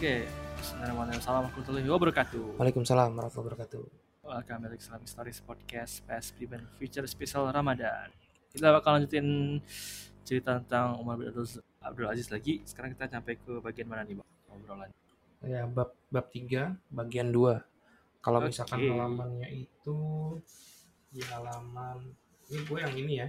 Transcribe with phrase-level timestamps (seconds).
[0.00, 0.24] Oke.
[0.56, 2.56] Assalamualaikum warahmatullahi wabarakatuh.
[2.56, 3.84] Waalaikumsalam warahmatullahi wabarakatuh.
[4.24, 8.08] Welcome back to Islamic Stories Podcast Past Present Future Special Ramadan.
[8.48, 9.60] Kita bakal lanjutin
[10.24, 12.64] cerita tentang Umar bin Abdul, Aziz lagi.
[12.64, 14.30] Sekarang kita sampai ke bagian mana nih, Bang?
[14.48, 14.88] Obrolan.
[15.44, 17.60] Ya, bab bab 3 bagian 2.
[18.24, 18.56] Kalau Oke.
[18.56, 19.98] misalkan halamannya itu
[21.12, 22.08] di halaman
[22.48, 23.28] ini gue yang ini ya,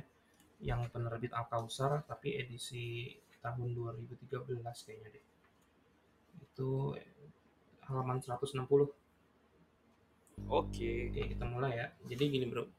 [0.63, 3.11] yang penerbit Al Kausar tapi edisi
[3.43, 4.23] tahun 2013
[4.87, 5.30] kayaknya deh.
[6.61, 6.93] Itu
[7.89, 8.85] halaman 160.
[10.45, 11.09] Oke.
[11.09, 11.89] Oke, kita mulai ya.
[12.05, 12.69] Jadi gini, Bro.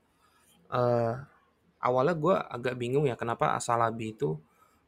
[0.71, 1.15] Eh
[1.83, 4.39] awalnya gue agak bingung ya kenapa Asalabi itu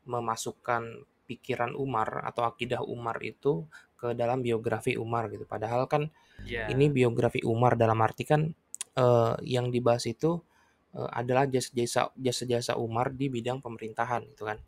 [0.06, 3.66] memasukkan pikiran Umar atau akidah Umar itu
[3.98, 5.42] ke dalam biografi Umar gitu.
[5.42, 6.14] Padahal kan
[6.46, 6.66] Ya.
[6.70, 8.54] ini biografi Umar dalam arti kan
[8.94, 10.38] eh, yang dibahas itu
[10.94, 14.62] eh, adalah jasa-jasa jasa-jasa Umar di bidang pemerintahan gitu kan.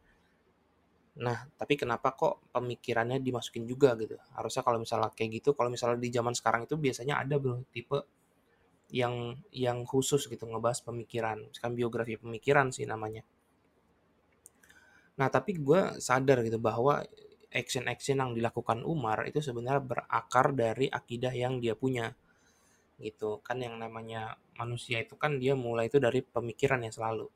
[1.17, 4.21] Nah, tapi kenapa kok pemikirannya dimasukin juga gitu?
[4.37, 8.05] Harusnya kalau misalnya kayak gitu, kalau misalnya di zaman sekarang itu biasanya ada bro tipe
[8.93, 13.25] yang yang khusus gitu ngebahas pemikiran, misalkan biografi pemikiran sih namanya.
[15.17, 17.01] Nah, tapi gue sadar gitu bahwa
[17.49, 22.13] action-action yang dilakukan Umar itu sebenarnya berakar dari akidah yang dia punya
[22.97, 27.29] gitu kan yang namanya manusia itu kan dia mulai itu dari pemikiran yang selalu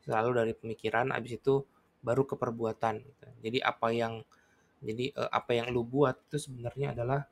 [0.00, 1.60] selalu dari pemikiran abis itu
[2.02, 3.26] baru ke perbuatan gitu.
[3.40, 4.20] jadi apa yang
[4.82, 7.24] jadi eh, apa yang lu buat itu sebenarnya adalah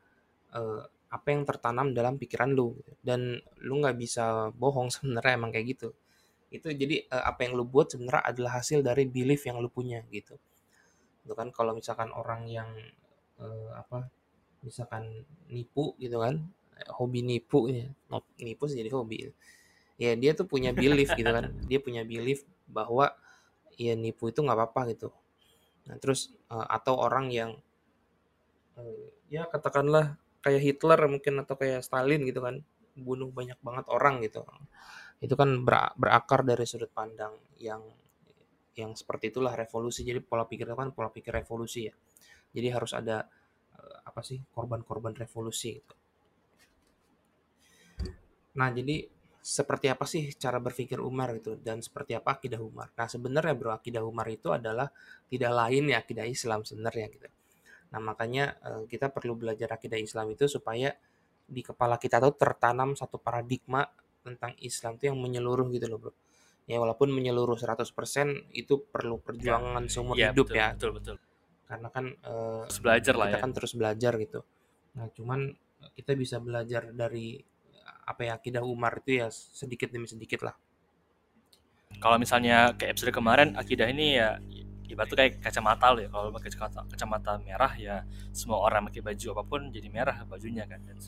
[0.54, 2.94] eh, apa yang tertanam dalam pikiran lu gitu.
[3.02, 5.90] dan lu nggak bisa bohong sebenarnya emang kayak gitu
[6.50, 10.00] itu jadi eh, apa yang lu buat sebenarnya adalah hasil dari belief yang lu punya
[10.14, 10.38] gitu
[11.26, 12.70] itu kan kalau misalkan orang yang
[13.72, 14.04] apa
[14.60, 16.44] misalkan nipu gitu kan
[16.96, 17.88] hobi nipu ya
[18.40, 19.32] nipu jadi hobi
[20.00, 23.12] ya dia tuh punya belief gitu kan dia punya belief bahwa
[23.84, 25.08] ya nipu itu nggak apa-apa gitu.
[25.88, 26.20] Nah terus
[26.54, 27.50] eh, atau orang yang
[28.80, 29.04] eh,
[29.34, 30.04] ya katakanlah
[30.44, 32.54] kayak Hitler mungkin atau kayak Stalin gitu kan
[33.06, 34.40] bunuh banyak banget orang gitu.
[35.24, 37.34] Itu kan ber- berakar dari sudut pandang
[37.68, 37.82] yang
[38.80, 40.00] yang seperti itulah revolusi.
[40.08, 41.94] Jadi pola pikir itu kan pola pikir revolusi ya.
[42.56, 43.16] Jadi harus ada
[43.78, 45.94] eh, apa sih korban-korban revolusi gitu.
[48.58, 48.96] Nah, jadi
[49.40, 52.92] seperti apa sih cara berpikir Umar gitu dan seperti apa akidah Umar?
[52.92, 54.92] Nah, sebenarnya bro, akidah Umar itu adalah
[55.32, 57.28] tidak lain ya akidah Islam sebenarnya gitu.
[57.90, 60.92] Nah, makanya eh, kita perlu belajar akidah Islam itu supaya
[61.50, 63.82] di kepala kita tuh tertanam satu paradigma
[64.22, 66.12] tentang Islam itu yang menyeluruh gitu loh, Bro.
[66.70, 70.68] Ya walaupun menyeluruh 100% itu perlu perjuangan seumur Iya, hidup betul, ya.
[70.76, 71.16] Betul, betul.
[71.66, 73.42] Karena kan eh, Terus belajar lah kita ya.
[73.42, 74.40] kan terus belajar gitu.
[74.94, 75.40] Nah, cuman
[75.96, 77.40] kita bisa belajar dari
[78.10, 80.54] apa ya akidah Umar itu ya sedikit demi sedikit lah.
[82.02, 84.42] Kalau misalnya kayak episode kemarin akidah ini ya
[84.90, 86.10] ibarat tuh kayak kacamata loh ya.
[86.10, 88.02] Kalau pakai kacamata, kacamata merah ya
[88.34, 90.82] semua orang pakai baju apa pun jadi merah bajunya kan.
[90.82, 90.98] Dan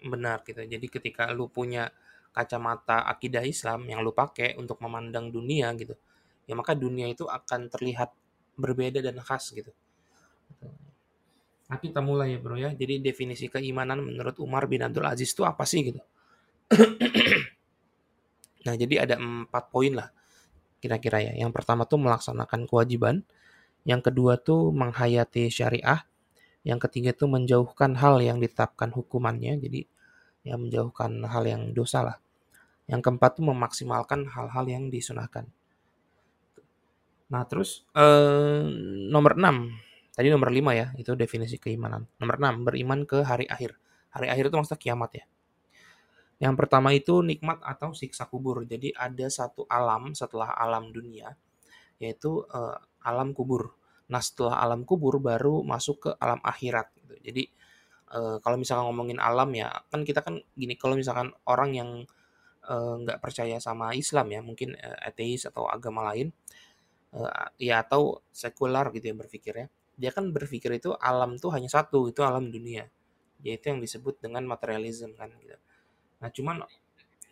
[0.00, 0.64] Benar gitu.
[0.64, 1.92] Jadi ketika lu punya
[2.32, 5.96] kacamata akidah Islam yang lu pakai untuk memandang dunia gitu,
[6.48, 8.12] ya maka dunia itu akan terlihat
[8.56, 9.72] berbeda dan khas gitu.
[11.66, 12.70] Nah, kita mulai ya bro ya.
[12.70, 15.98] Jadi definisi keimanan menurut Umar bin Abdul Aziz itu apa sih gitu?
[18.66, 20.10] nah jadi ada empat poin lah
[20.86, 21.32] kira-kira ya.
[21.34, 23.26] Yang pertama tuh melaksanakan kewajiban.
[23.82, 26.06] Yang kedua tuh menghayati syariah.
[26.66, 29.58] Yang ketiga tuh menjauhkan hal yang ditetapkan hukumannya.
[29.58, 29.82] Jadi
[30.46, 32.16] ya menjauhkan hal yang dosa lah.
[32.86, 35.50] Yang keempat tuh memaksimalkan hal-hal yang disunahkan.
[37.26, 38.62] Nah terus eh,
[39.10, 42.06] nomor 6 tadi nomor 5 ya itu definisi keimanan.
[42.22, 43.74] Nomor 6 beriman ke hari akhir.
[44.14, 45.24] Hari akhir itu maksudnya kiamat ya.
[46.36, 48.68] Yang pertama itu nikmat atau siksa kubur.
[48.68, 51.32] Jadi ada satu alam setelah alam dunia
[51.96, 52.76] yaitu eh,
[53.08, 53.72] alam kubur.
[54.12, 56.92] Nah setelah alam kubur baru masuk ke alam akhirat.
[56.92, 57.14] Gitu.
[57.32, 57.42] Jadi
[58.12, 61.90] eh, kalau misalkan ngomongin alam ya kan kita kan gini kalau misalkan orang yang
[62.68, 66.32] eh, nggak percaya sama Islam ya mungkin ateis atau agama lain
[67.56, 72.20] ya atau sekular gitu ya berpikirnya dia kan berpikir itu alam tuh hanya satu itu
[72.20, 72.84] alam dunia
[73.40, 75.56] yaitu yang disebut dengan materialism kan gitu
[76.16, 76.64] nah cuman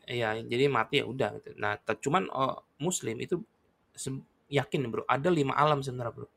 [0.04, 1.56] ya jadi mati ya udah gitu.
[1.56, 3.40] Nah cuman eh, muslim itu
[4.52, 6.28] yakin bro ada lima alam sebenarnya bro.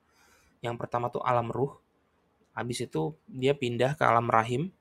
[0.63, 1.75] Yang pertama tuh alam ruh
[2.57, 4.71] habis itu dia pindah ke alam rahim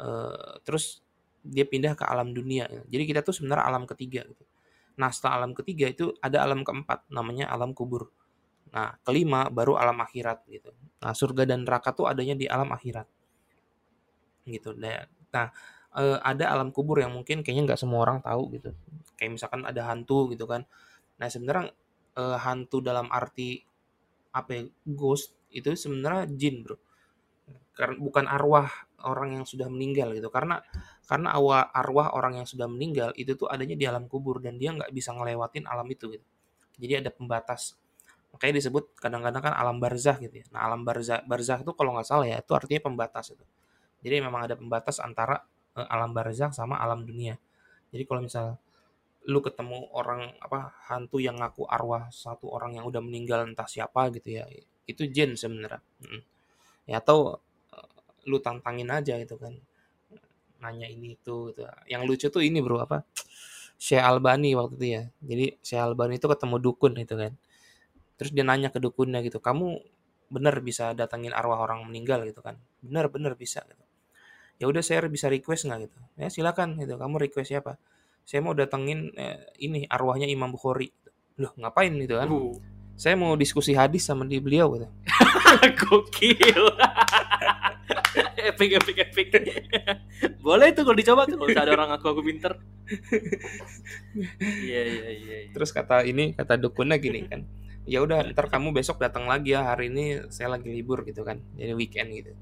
[0.00, 1.04] eh, terus
[1.44, 2.66] dia pindah ke alam dunia.
[2.88, 4.44] Jadi kita tuh sebenarnya alam ketiga gitu.
[4.98, 8.10] Nah setelah alam ketiga itu ada alam keempat namanya alam kubur.
[8.74, 10.74] Nah kelima baru alam akhirat gitu.
[11.00, 13.06] Nah surga dan neraka tuh adanya di alam akhirat
[14.48, 14.74] gitu.
[14.74, 15.52] Nah
[15.98, 18.70] eh, ada alam kubur yang mungkin kayaknya nggak semua orang tahu gitu.
[19.18, 20.62] Kayak misalkan ada hantu gitu kan.
[21.18, 21.74] Nah sebenarnya
[22.16, 23.60] eh, hantu dalam arti
[24.32, 26.76] apa ya ghost itu sebenarnya jin bro.
[27.74, 28.68] Karena bukan arwah
[29.06, 30.30] orang yang sudah meninggal gitu.
[30.30, 30.62] Karena
[31.06, 34.74] karena awal arwah orang yang sudah meninggal itu tuh adanya di alam kubur dan dia
[34.74, 36.26] nggak bisa ngelewatin alam itu gitu.
[36.78, 37.78] Jadi ada pembatas.
[38.34, 40.46] Makanya disebut kadang-kadang kan alam barzah gitu ya.
[40.54, 43.44] Nah alam barzah barzah itu kalau nggak salah ya itu artinya pembatas itu.
[43.98, 47.38] Jadi memang ada pembatas antara uh, alam barzah sama alam dunia.
[47.94, 48.58] Jadi kalau misal
[49.28, 54.08] lu ketemu orang apa hantu yang ngaku arwah satu orang yang udah meninggal entah siapa
[54.16, 54.48] gitu ya
[54.88, 55.84] itu jin sebenarnya.
[56.88, 57.36] Ya atau
[58.24, 59.52] lu tantangin aja gitu kan.
[60.58, 61.62] Nanya ini itu gitu.
[61.86, 63.06] yang lucu tuh ini bro apa
[63.78, 65.02] Syekh Albani waktu itu ya.
[65.22, 67.32] Jadi Syekh Albani itu ketemu dukun itu kan.
[68.18, 69.78] Terus dia nanya ke dukunnya gitu kamu
[70.28, 72.24] bener bisa datangin arwah orang meninggal?
[72.26, 72.56] gitu kan.
[72.82, 73.87] Bener bener bisa gitu
[74.58, 75.98] ya udah saya bisa request nggak gitu.
[76.18, 77.78] Ya silakan gitu kamu request siapa?
[78.26, 80.90] Saya mau datengin eh, ini arwahnya Imam Bukhari.
[81.38, 82.28] Loh ngapain gitu kan?
[82.28, 82.58] Uh.
[82.98, 84.90] saya mau diskusi hadis sama di beliau gitu.
[85.86, 86.62] Gokil.
[88.38, 89.28] Epic epic epic.
[90.46, 92.58] Boleh tuh kalau dicoba kalau ada orang aku aku pinter.
[94.42, 95.50] Iya, iya iya iya.
[95.54, 97.46] Terus kata ini kata dukunnya gini kan.
[97.86, 101.38] Ya udah ntar kamu besok datang lagi ya hari ini saya lagi libur gitu kan
[101.56, 102.32] jadi weekend gitu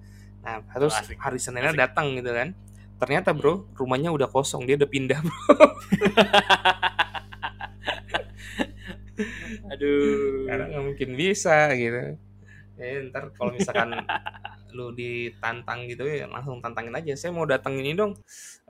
[0.46, 2.54] nah terus oh, hari seninnya datang gitu kan.
[3.02, 5.42] Ternyata bro rumahnya udah kosong dia udah pindah bro.
[9.74, 10.46] Aduh.
[10.46, 12.14] Karena nggak mungkin bisa gitu.
[12.78, 13.90] Ya ntar kalau misalkan
[14.76, 17.18] lu ditantang gitu ya langsung tantangin aja.
[17.18, 18.14] Saya mau datang ini dong.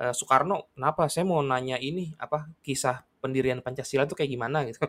[0.01, 1.13] Uh, Soekarno kenapa?
[1.13, 4.81] Saya mau nanya ini apa kisah pendirian Pancasila itu kayak gimana gitu.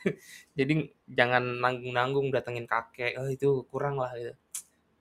[0.58, 4.34] Jadi jangan nanggung-nanggung datengin kakek oh itu kurang lah gitu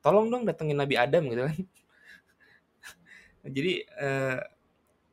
[0.03, 1.57] tolong dong datengin Nabi Adam gitu kan.
[3.55, 4.39] Jadi uh,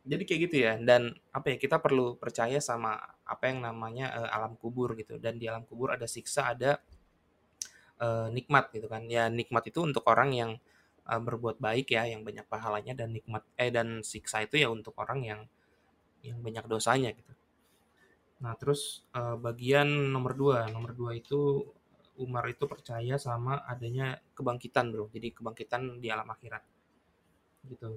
[0.00, 0.72] jadi kayak gitu ya.
[0.82, 5.22] Dan apa ya kita perlu percaya sama apa yang namanya uh, alam kubur gitu.
[5.22, 6.82] Dan di alam kubur ada siksa ada
[8.02, 9.06] uh, nikmat gitu kan.
[9.06, 10.50] Ya nikmat itu untuk orang yang
[11.06, 14.98] uh, berbuat baik ya yang banyak pahalanya dan nikmat eh dan siksa itu ya untuk
[14.98, 15.40] orang yang
[16.26, 17.32] yang banyak dosanya gitu.
[18.40, 20.58] Nah terus uh, bagian nomor dua.
[20.72, 21.70] Nomor dua itu
[22.20, 25.08] Umar itu percaya sama adanya kebangkitan bro.
[25.08, 26.62] Jadi kebangkitan di alam akhirat.
[27.64, 27.96] Gitu.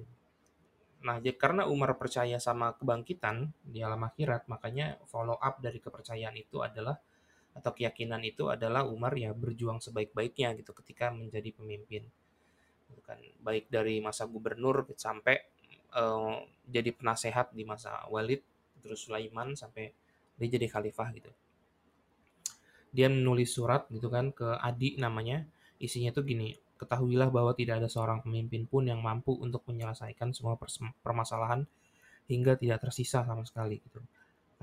[1.04, 6.34] Nah jadi karena Umar percaya sama kebangkitan di alam akhirat makanya follow up dari kepercayaan
[6.40, 6.96] itu adalah
[7.54, 12.08] atau keyakinan itu adalah Umar ya berjuang sebaik-baiknya gitu ketika menjadi pemimpin.
[12.88, 13.20] Gitu kan.
[13.44, 15.36] Baik dari masa gubernur sampai
[15.92, 18.40] uh, jadi penasehat di masa Walid
[18.80, 19.92] terus Sulaiman sampai
[20.34, 21.30] dia jadi khalifah gitu
[22.94, 25.42] dia menulis surat gitu kan ke adik namanya
[25.82, 30.54] isinya tuh gini ketahuilah bahwa tidak ada seorang pemimpin pun yang mampu untuk menyelesaikan semua
[31.02, 31.66] permasalahan
[32.30, 33.98] hingga tidak tersisa sama sekali gitu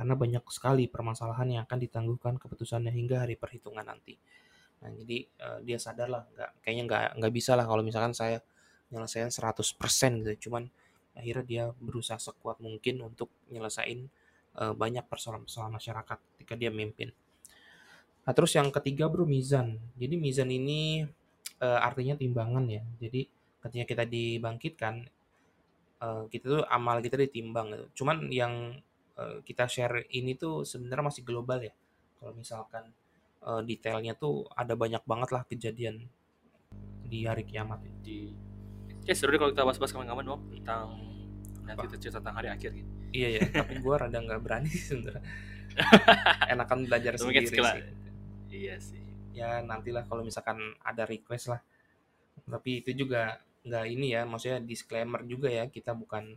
[0.01, 4.17] karena banyak sekali permasalahan yang akan ditangguhkan keputusannya hingga hari perhitungan nanti.
[4.81, 8.41] Nah, jadi uh, dia sadar lah, nggak, kayaknya nggak nggak bisa lah kalau misalkan saya
[8.89, 9.61] nyelesain 100%
[10.25, 10.49] gitu.
[10.49, 10.65] Cuman
[11.13, 14.09] akhirnya dia berusaha sekuat mungkin untuk nyelesain
[14.57, 17.13] uh, banyak persoalan-persoalan masyarakat ketika dia memimpin.
[18.21, 19.81] Nah, terus yang ketiga bro mizan.
[19.97, 21.05] Jadi mizan ini
[21.61, 22.85] uh, artinya timbangan ya.
[23.01, 23.25] Jadi
[23.61, 25.05] ketika kita dibangkitkan,
[26.01, 28.03] uh, kita tuh amal kita ditimbang gitu.
[28.03, 28.81] Cuman yang
[29.21, 31.73] Eh, kita share ini tuh sebenarnya masih global ya.
[32.21, 32.85] Kalau misalkan
[33.41, 36.05] uh, detailnya tuh ada banyak banget lah kejadian
[37.01, 38.29] di hari kiamat di
[39.03, 41.01] ya seru deh kalau kita bahas-bahas kawan-kawan dong tentang
[41.65, 42.91] nanti cerita tentang hari akhir gitu.
[43.09, 45.25] Iya ya, tapi gue rada nggak berani sebenarnya.
[46.53, 47.83] Enakan belajar sendiri sih.
[48.51, 49.01] Iya sih.
[49.31, 51.61] Ya nantilah kalau misalkan ada request lah.
[52.45, 56.35] Tapi itu juga nggak ini ya, maksudnya disclaimer juga ya kita bukan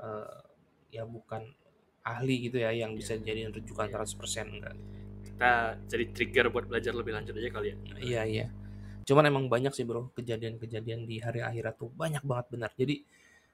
[0.00, 0.40] uh,
[0.90, 1.46] ya bukan
[2.02, 3.30] ahli gitu ya yang bisa iya.
[3.30, 4.74] jadi rujukan 100% enggak.
[5.20, 5.50] Kita
[5.86, 7.76] jadi trigger buat belajar lebih lanjut aja kali ya.
[8.00, 8.46] Iya, iya.
[9.06, 12.70] Cuman emang banyak sih bro kejadian-kejadian di hari akhirat tuh banyak banget benar.
[12.74, 13.04] Jadi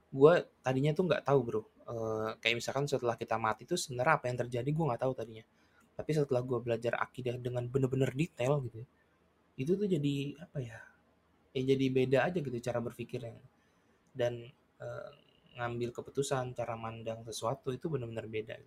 [0.07, 1.63] gue tadinya tuh nggak tahu bro.
[1.87, 5.45] Uh, kayak misalkan setelah kita mati tuh sebenarnya apa yang terjadi gue nggak tahu tadinya.
[5.97, 8.89] Tapi setelah gue belajar akidah dengan bener-bener detail gitu, ya,
[9.57, 10.79] itu tuh jadi apa ya?
[11.57, 13.41] Ya jadi beda aja gitu cara berpikirnya.
[14.13, 15.09] Dan uh,
[15.57, 18.61] ngambil keputusan, cara mandang sesuatu itu benar-benar beda.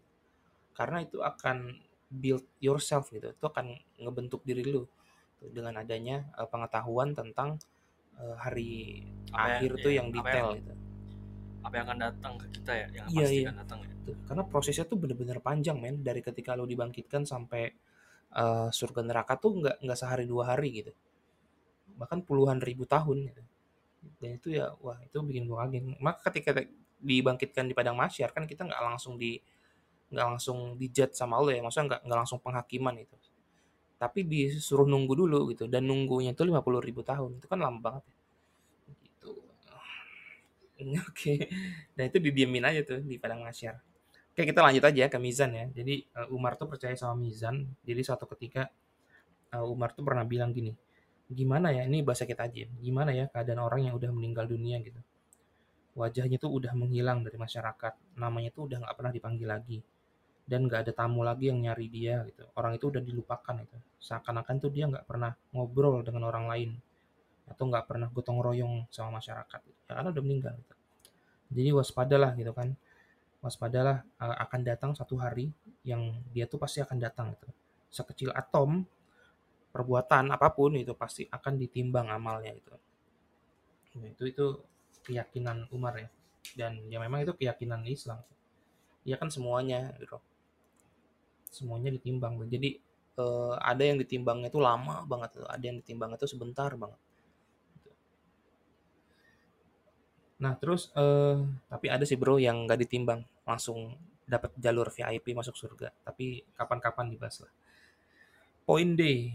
[0.73, 1.77] Karena itu akan
[2.09, 3.29] build yourself gitu.
[3.29, 4.89] Itu akan ngebentuk diri lu
[5.37, 7.61] dengan adanya uh, pengetahuan tentang
[8.17, 10.73] uh, hari apa akhir ya, tuh ya, yang detail apa yang, gitu.
[11.59, 13.45] Apa yang akan datang ke kita ya, yang iya, pasti iya.
[13.45, 13.93] akan datang ya.
[14.27, 16.01] Karena prosesnya tuh benar-benar panjang men.
[16.01, 17.69] Dari ketika lu dibangkitkan sampai
[18.35, 20.91] uh, surga neraka tuh nggak nggak sehari dua hari gitu.
[21.97, 23.43] Bahkan puluhan ribu tahun gitu.
[24.21, 25.83] Dan itu ya wah itu bikin gue kaget.
[25.99, 26.51] Maka ketika
[26.99, 29.39] dibangkitkan di padang masyar kan kita nggak langsung di
[30.09, 31.61] nggak langsung dijat sama Allah ya.
[31.65, 33.15] Maksudnya nggak nggak langsung penghakiman itu.
[33.99, 35.67] Tapi disuruh nunggu dulu gitu.
[35.67, 37.39] Dan nunggunya itu 50 ribu tahun.
[37.43, 38.15] Itu kan lama banget ya.
[41.09, 41.51] Oke.
[41.99, 43.75] Nah itu didiemin aja tuh di padang mahsyar.
[44.39, 45.67] Oke kita lanjut aja ke Mizan ya.
[45.67, 47.75] Jadi uh, Umar tuh percaya sama Mizan.
[47.83, 48.71] Jadi suatu ketika
[49.51, 50.71] uh, Umar tuh pernah bilang gini,
[51.27, 52.71] gimana ya ini bahasa kita aja.
[52.79, 54.95] Gimana ya keadaan orang yang udah meninggal dunia gitu.
[55.91, 58.15] Wajahnya tuh udah menghilang dari masyarakat.
[58.15, 59.83] Namanya tuh udah nggak pernah dipanggil lagi.
[60.47, 62.47] Dan nggak ada tamu lagi yang nyari dia gitu.
[62.55, 63.75] Orang itu udah dilupakan gitu.
[63.99, 66.79] Seakan-akan tuh dia nggak pernah ngobrol dengan orang lain
[67.43, 69.79] atau nggak pernah gotong royong sama masyarakat gitu.
[69.89, 70.75] ya, karena udah meninggal gitu.
[71.49, 72.77] jadi waspadalah gitu kan
[73.39, 75.51] waspadalah uh, akan datang satu hari
[75.87, 77.49] yang dia tuh pasti akan datang gitu.
[77.89, 78.85] sekecil atom
[79.73, 82.69] perbuatan apa pun itu pasti akan ditimbang amalnya gitu.
[83.97, 84.45] Nah, itu itu
[85.09, 86.09] keyakinan Umar ya.
[86.53, 88.21] Dan ya memang itu keyakinan Islam.
[89.01, 90.21] Ya kan semuanya gitu.
[91.49, 92.37] Semuanya ditimbang.
[92.45, 92.77] Jadi
[93.17, 96.99] uh, ada yang ditimbangnya itu lama banget ada yang ditimbangnya itu sebentar banget
[100.39, 103.95] Nah, terus eh tapi ada sih bro yang nggak ditimbang, langsung
[104.29, 105.91] dapat jalur VIP masuk surga.
[106.05, 107.53] Tapi kapan-kapan dibahas lah.
[108.63, 109.33] Poin D.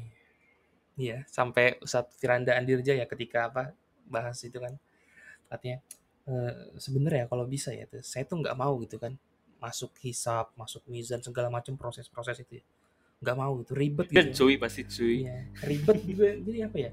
[0.95, 3.75] Iya, sampai Ustadz Firanda Andirja ya ketika apa
[4.07, 4.79] bahas itu kan.
[5.51, 5.83] Katanya
[6.25, 6.33] e,
[6.79, 9.19] sebenarnya kalau bisa ya tuh, saya tuh nggak mau gitu kan
[9.59, 12.65] masuk hisap, masuk mizan segala macam proses-proses itu ya.
[13.27, 14.23] Nggak mau gitu, ribet gitu.
[14.23, 15.27] Dan cuy pasti cuy.
[15.27, 16.29] Iya, ribet juga.
[16.39, 16.91] Jadi apa ya?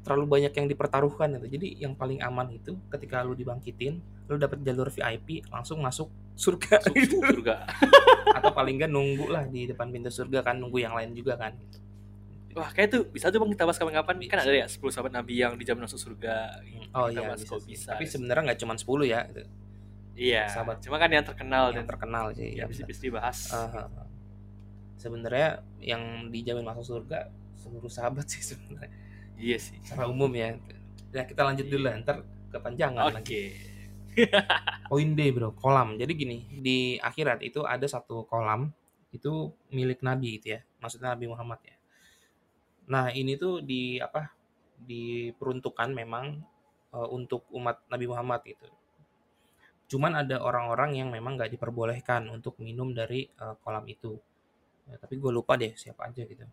[0.00, 1.46] Terlalu banyak yang dipertaruhkan gitu.
[1.60, 6.80] Jadi yang paling aman itu ketika lu dibangkitin, lu dapat jalur VIP langsung masuk surga
[6.80, 7.16] Masuk gitu.
[7.20, 7.68] surga.
[8.40, 11.52] Atau paling enggak nunggu lah di depan pintu surga kan, nunggu yang lain juga kan.
[12.50, 14.14] Wah, kayak tuh bisa tuh bang kita bahas kapan-kapan.
[14.26, 16.58] Kan ada ya 10 sahabat Nabi yang dijamin masuk surga.
[16.90, 17.88] Oh Kita iya bahas bisa, kok bisa.
[17.94, 19.20] Tapi sebenarnya nggak cuma 10 ya.
[19.30, 19.42] Gitu.
[20.18, 20.44] Iya.
[20.50, 20.76] sahabat.
[20.82, 22.50] Cuma kan yang terkenal Yang dan terkenal sih.
[22.58, 23.54] ya bisa bisa dibahas.
[23.54, 24.08] Ah, ah, ah.
[24.98, 28.90] Sebenarnya yang dijamin masuk surga seluruh sahabat sih sebenarnya.
[29.40, 29.76] Iya sih.
[29.80, 30.60] Secara umum ya.
[31.10, 33.16] Ya kita lanjut dulu lah, ntar kepanjangan Oke.
[33.16, 33.42] lagi.
[34.90, 35.96] Poin D bro, kolam.
[35.96, 38.68] Jadi gini, di akhirat itu ada satu kolam
[39.10, 41.76] itu milik Nabi gitu ya, maksudnya Nabi Muhammad ya.
[42.90, 44.30] Nah ini tuh di apa?
[44.80, 46.38] Diperuntukkan memang
[46.94, 48.66] eh, untuk umat Nabi Muhammad gitu.
[49.90, 54.14] Cuman ada orang-orang yang memang nggak diperbolehkan untuk minum dari eh, kolam itu.
[54.90, 56.46] Ya, tapi gue lupa deh siapa aja gitu.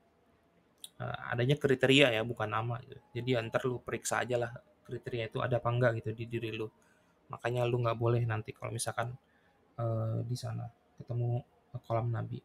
[0.98, 2.98] Eh, adanya kriteria ya, bukan nama gitu.
[3.14, 4.52] Jadi ya lu periksa aja lah
[4.82, 6.66] kriteria itu ada apa enggak gitu di diri lu
[7.28, 9.12] makanya lu nggak boleh nanti kalau misalkan
[9.78, 10.66] eh, di sana
[10.98, 11.44] ketemu
[11.86, 12.40] kolam Nabi.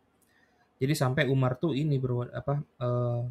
[0.83, 3.23] Jadi sampai Umar tuh ini bro apa eh,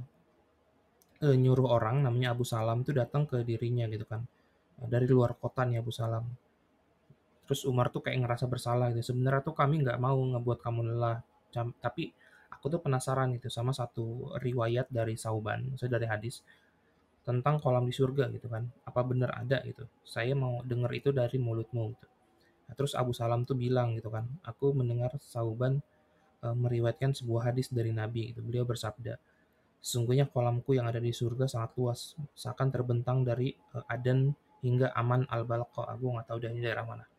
[1.28, 4.25] eh, nyuruh orang namanya Abu Salam tuh datang ke dirinya gitu kan
[4.82, 6.25] dari luar kota nih Abu Salam.
[7.46, 9.13] Terus Umar tuh kayak ngerasa bersalah gitu.
[9.13, 11.20] Sebenarnya tuh kami nggak mau ngebuat kamu lelah,
[11.84, 12.10] tapi
[12.62, 16.46] aku tuh penasaran gitu sama satu riwayat dari Sauban, maksudnya dari hadis
[17.25, 18.70] tentang kolam di surga gitu kan.
[18.86, 19.89] Apa benar ada gitu?
[20.06, 22.08] Saya mau dengar itu dari mulutmu gitu.
[22.70, 25.82] Nah, terus Abu Salam tuh bilang gitu kan, aku mendengar Sauban
[26.46, 28.46] eh, meriwayatkan sebuah hadis dari Nabi gitu.
[28.46, 29.18] Beliau bersabda,
[29.82, 34.30] sesungguhnya kolamku yang ada di surga sangat luas, seakan terbentang dari eh, Aden
[34.62, 35.98] hingga Aman al-Balqa.
[35.98, 37.10] Aku nggak tahu dari daerah mana.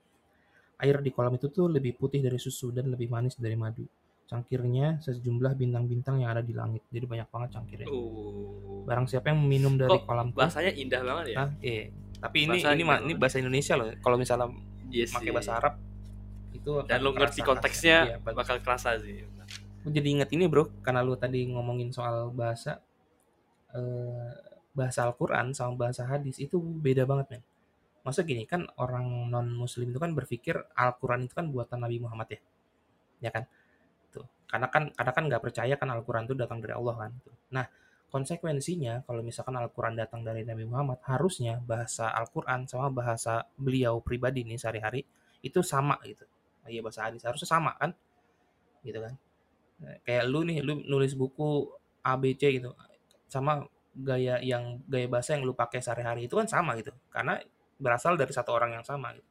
[0.78, 3.86] Air di kolam itu tuh lebih putih dari susu dan lebih manis dari madu.
[4.30, 6.82] Cangkirnya sejumlah bintang-bintang yang ada di langit.
[6.88, 7.88] Jadi banyak banget cangkirnya.
[7.92, 8.86] Oh.
[8.88, 11.44] Barang siapa yang minum dari Kok kolam bahasanya indah banget ya?
[11.60, 11.84] Iya.
[12.22, 13.88] Tapi ini Bahasa ini ini bahasa Indonesia loh.
[14.00, 14.48] Kalau misalnya
[14.92, 15.16] Iya sih.
[15.16, 15.74] pakai bahasa Arab
[16.52, 17.98] itu Dan lo ngerti konteksnya.
[18.06, 19.24] Iya, bakal kerasa sih.
[19.82, 22.78] Gue jadi inget ini bro, karena lu tadi ngomongin soal bahasa
[23.74, 24.30] eh,
[24.72, 27.42] bahasa Al-Quran sama bahasa hadis itu beda banget men.
[28.02, 32.28] Masa gini kan orang non Muslim itu kan berpikir Al-Quran itu kan buatan Nabi Muhammad
[32.30, 32.40] ya,
[33.22, 33.44] ya kan?
[34.52, 37.10] Karena kan karena kan nggak percaya kan Al-Quran itu datang dari Allah kan.
[37.24, 37.36] Tuh.
[37.56, 37.64] Nah
[38.12, 44.44] konsekuensinya kalau misalkan Al-Quran datang dari Nabi Muhammad harusnya bahasa Al-Quran sama bahasa beliau pribadi
[44.44, 45.00] nih sehari-hari
[45.40, 46.28] itu sama gitu.
[46.68, 47.96] Iya bahasa hadis harusnya sama kan,
[48.84, 49.16] gitu kan?
[50.04, 51.66] Kayak lu nih lu nulis buku
[52.04, 52.76] ABC gitu
[53.26, 53.64] sama
[53.96, 57.40] gaya yang gaya bahasa yang lu pakai sehari-hari itu kan sama gitu karena
[57.80, 59.28] berasal dari satu orang yang sama gitu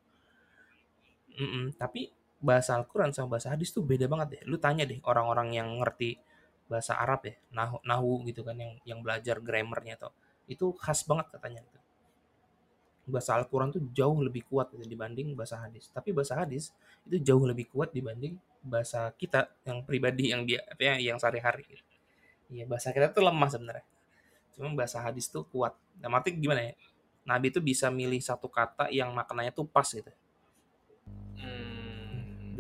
[1.32, 5.54] Mm-mm, tapi bahasa Al-Quran sama bahasa hadis tuh beda banget deh lu tanya deh orang-orang
[5.56, 6.18] yang ngerti
[6.66, 10.14] bahasa Arab ya nahu, nahu gitu kan yang yang belajar grammarnya tuh
[10.50, 11.80] itu khas banget katanya gitu.
[13.12, 16.74] bahasa Al-Quran tuh jauh lebih kuat gitu dibanding bahasa hadis tapi bahasa hadis
[17.06, 21.84] itu jauh lebih kuat dibanding bahasa kita yang pribadi yang dia ya, yang sehari-hari gitu.
[22.54, 23.86] Iya bahasa kita tuh lemah sebenarnya.
[24.54, 25.74] Cuma bahasa hadis tuh kuat.
[25.98, 26.74] Nah, arti gimana ya?
[27.26, 30.10] Nabi tuh bisa milih satu kata yang maknanya tuh pas gitu.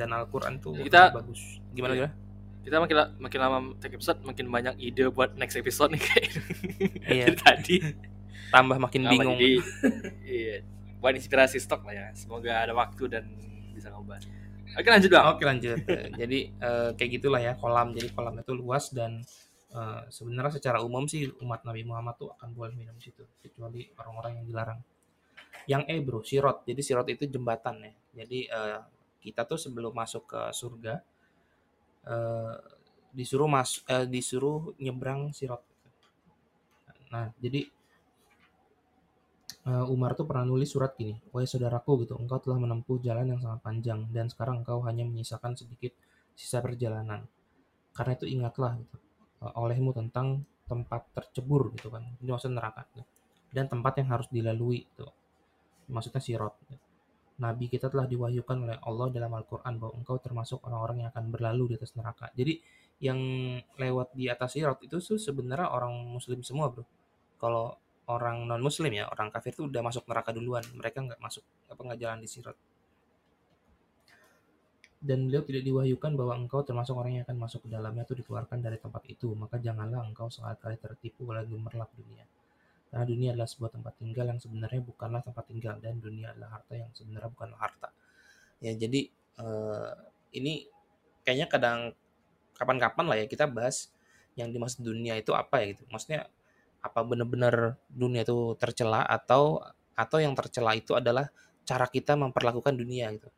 [0.01, 1.61] Dan Al-Quran tuh Kita- bagus.
[1.69, 2.13] Gimana gimana?
[2.61, 6.25] Kita makin la- makin lama take episode makin banyak ide buat next episode nih kayak
[7.07, 7.25] Iya.
[7.27, 7.75] dari tadi.
[8.49, 9.37] Tambah makin Lama, bingung.
[9.37, 9.51] jadi,
[10.23, 10.55] iya.
[10.97, 13.25] buat inspirasi stok lah ya semoga ada waktu dan
[13.71, 14.21] bisa ngobrol
[14.71, 15.77] oke lanjut bang Oke lanjut.
[15.83, 17.91] Eh, jadi eh, kayak gitulah ya kolam.
[17.91, 19.19] Jadi kolam itu luas dan
[19.69, 23.89] eh, sebenarnya secara umum sih umat Nabi Muhammad tuh akan boleh minum di situ kecuali
[23.95, 24.79] orang-orang yang dilarang.
[25.65, 26.63] Yang E bro, sirot.
[26.63, 27.91] Jadi sirot itu jembatan ya.
[28.23, 28.79] Jadi eh,
[29.21, 30.99] kita tuh sebelum masuk ke surga
[32.09, 32.57] eh,
[33.11, 35.61] disuruh mas eh, disuruh nyebrang sirot.
[37.11, 37.67] Nah jadi
[39.67, 43.39] eh, Umar tuh pernah nulis surat gini, wahai saudaraku gitu, engkau telah menempuh jalan yang
[43.43, 45.93] sangat panjang dan sekarang engkau hanya menyisakan sedikit
[46.33, 47.27] sisa perjalanan.
[47.91, 48.97] Karena itu ingatlah gitu,
[49.45, 53.03] eh, olehmu tentang tempat tercebur gitu kan, ini maksudnya neraka gitu.
[53.51, 55.03] dan tempat yang harus dilalui itu,
[55.91, 56.55] maksudnya sirot.
[56.71, 56.90] Gitu.
[57.41, 61.73] Nabi kita telah diwahyukan oleh Allah dalam Al-Quran bahwa engkau termasuk orang-orang yang akan berlalu
[61.73, 62.29] di atas neraka.
[62.37, 62.61] Jadi
[63.01, 63.17] yang
[63.81, 66.85] lewat di atas sirot itu sebenarnya orang muslim semua bro.
[67.41, 67.81] Kalau
[68.11, 71.79] orang non muslim ya orang kafir tuh udah masuk neraka duluan mereka nggak masuk apa
[71.79, 72.57] nggak jalan di sirat
[75.01, 78.59] dan beliau tidak diwahyukan bahwa engkau termasuk orang yang akan masuk ke dalamnya atau dikeluarkan
[78.61, 82.25] dari tempat itu maka janganlah engkau sekali-kali tertipu oleh gemerlap dunia
[82.91, 86.75] karena dunia adalah sebuah tempat tinggal yang sebenarnya bukanlah tempat tinggal dan dunia adalah harta
[86.75, 87.89] yang sebenarnya bukanlah harta.
[88.59, 89.07] Ya jadi
[89.39, 89.91] eh,
[90.35, 90.67] ini
[91.23, 91.79] kayaknya kadang
[92.59, 93.87] kapan-kapan lah ya kita bahas
[94.35, 95.87] yang dimaksud dunia itu apa ya gitu.
[95.87, 96.27] Maksudnya
[96.83, 99.63] apa benar-benar dunia itu tercela atau
[99.95, 101.31] atau yang tercela itu adalah
[101.63, 103.31] cara kita memperlakukan dunia gitu.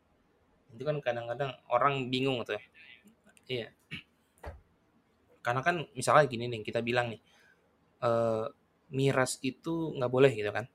[0.73, 2.63] Itu kan kadang-kadang orang bingung gitu ya.
[3.45, 3.67] Iya.
[5.45, 7.21] Karena kan misalnya gini nih kita bilang nih
[8.01, 8.45] eh,
[8.89, 10.65] miras itu nggak boleh gitu kan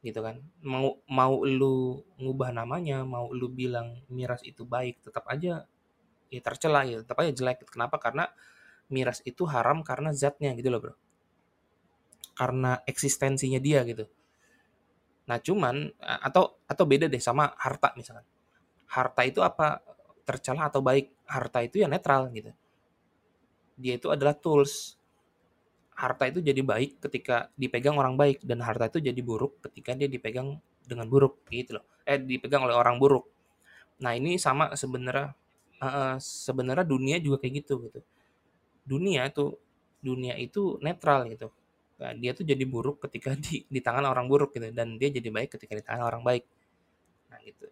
[0.00, 5.66] gitu kan mau mau lu ngubah namanya mau lu bilang miras itu baik tetap aja
[6.30, 8.30] ya tercela ya tetap aja jelek kenapa karena
[8.88, 10.94] miras itu haram karena zatnya gitu loh bro
[12.38, 14.06] karena eksistensinya dia gitu.
[15.26, 18.22] Nah, cuman atau atau beda deh sama harta misalkan.
[18.86, 19.82] Harta itu apa
[20.22, 21.10] tercela atau baik?
[21.26, 22.54] Harta itu ya netral gitu.
[23.74, 24.94] Dia itu adalah tools.
[25.98, 30.06] Harta itu jadi baik ketika dipegang orang baik dan harta itu jadi buruk ketika dia
[30.06, 31.84] dipegang dengan buruk gitu loh.
[32.06, 33.26] Eh dipegang oleh orang buruk.
[33.98, 35.34] Nah, ini sama sebenarnya
[35.82, 38.00] uh, sebenarnya dunia juga kayak gitu gitu.
[38.86, 39.58] Dunia itu
[39.98, 41.50] dunia itu netral gitu
[41.98, 45.28] Nah, dia tuh jadi buruk ketika di, di tangan orang buruk gitu dan dia jadi
[45.28, 46.44] baik ketika di tangan orang baik.
[47.30, 47.66] Nah, gitu.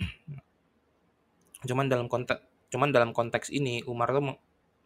[1.68, 4.34] Cuman dalam konteks cuman dalam konteks ini Umar tuh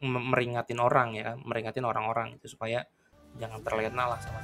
[0.00, 2.84] meringatin orang ya, meringatin orang-orang itu supaya
[3.38, 4.40] jangan terlena lah sama